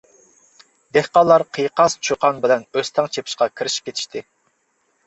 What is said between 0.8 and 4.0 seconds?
دېھقانلار قىيقاس چۇقان بىلەن ئۆستەڭ چېپىشقا كىرىشىپ